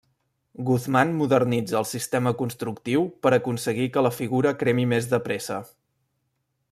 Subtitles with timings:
[0.67, 5.61] Guzmán modernitza el sistema constructiu per aconseguir que la figura cremi més de pressa.